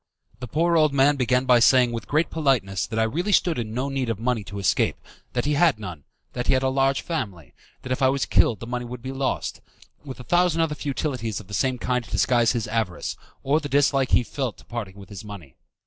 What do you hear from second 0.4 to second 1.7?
poor old man began by